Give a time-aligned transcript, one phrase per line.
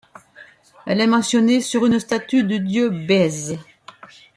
[0.87, 3.53] Elle est mentionnée sur une statue du dieu Bès.